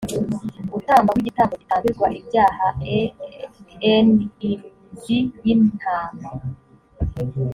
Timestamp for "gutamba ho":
0.71-1.17